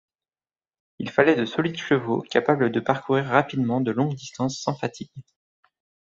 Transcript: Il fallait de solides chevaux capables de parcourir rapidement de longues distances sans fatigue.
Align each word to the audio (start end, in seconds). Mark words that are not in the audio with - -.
Il 0.97 1.11
fallait 1.11 1.35
de 1.35 1.45
solides 1.45 1.77
chevaux 1.77 2.21
capables 2.27 2.71
de 2.71 2.79
parcourir 2.79 3.25
rapidement 3.25 3.81
de 3.81 3.91
longues 3.91 4.15
distances 4.15 4.59
sans 4.59 4.73
fatigue. 4.73 5.11